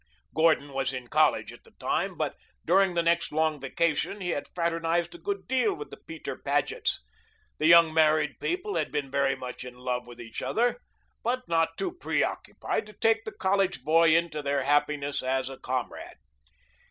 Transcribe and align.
Gordon 0.33 0.73
was 0.73 0.93
in 0.93 1.09
college 1.09 1.53
at 1.53 1.63
the 1.63 1.75
time, 1.79 2.17
but 2.17 2.35
during 2.65 2.95
the 2.95 3.03
next 3.03 3.31
long 3.31 3.59
vacation 3.61 4.19
he 4.19 4.29
had 4.29 4.47
fraternized 4.55 5.13
a 5.13 5.19
good 5.19 5.47
deal 5.47 5.75
with 5.75 5.91
the 5.91 5.97
Peter 6.07 6.35
Pagets. 6.35 7.01
The 7.59 7.67
young 7.67 7.93
married 7.93 8.39
people 8.39 8.77
had 8.77 8.91
been 8.91 9.11
very 9.11 9.35
much 9.35 9.63
in 9.63 9.75
love 9.75 10.07
with 10.07 10.19
each 10.19 10.41
other, 10.41 10.81
but 11.21 11.47
not 11.47 11.77
too 11.77 11.91
preoccupied 11.91 12.87
to 12.87 12.93
take 12.93 13.25
the 13.25 13.31
college 13.31 13.83
boy 13.83 14.15
into 14.15 14.41
their 14.41 14.63
happiness 14.63 15.21
as 15.21 15.49
a 15.49 15.57
comrade. 15.59 16.17